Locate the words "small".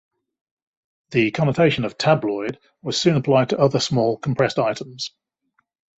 3.79-4.17